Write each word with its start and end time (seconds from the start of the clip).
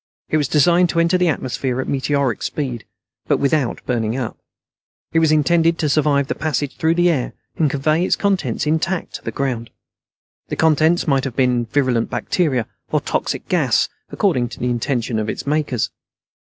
It 0.29 0.37
was 0.37 0.47
designed 0.47 0.89
to 0.89 0.99
enter 0.99 1.15
the 1.15 1.27
atmosphere 1.27 1.79
at 1.79 1.87
meteoric 1.87 2.41
speed, 2.41 2.85
but 3.27 3.37
without 3.37 3.85
burning 3.85 4.17
up. 4.17 4.35
It 5.13 5.19
was 5.19 5.31
intended 5.31 5.77
to 5.77 5.89
survive 5.89 6.25
the 6.25 6.33
passage 6.33 6.75
through 6.75 6.95
the 6.95 7.11
air 7.11 7.33
and 7.57 7.69
convey 7.69 8.03
its 8.03 8.15
contents 8.15 8.65
intact 8.65 9.13
to 9.17 9.23
the 9.23 9.29
ground. 9.31 9.69
The 10.47 10.55
contents 10.55 11.05
might 11.07 11.23
have 11.25 11.35
been 11.35 11.65
virulent 11.67 12.09
bacteria 12.09 12.65
or 12.91 12.99
toxic 12.99 13.47
gas, 13.47 13.89
according 14.09 14.49
to 14.49 14.59
the 14.59 14.71
intentions 14.71 15.19
of 15.19 15.29
its 15.29 15.45
makers. 15.45 15.91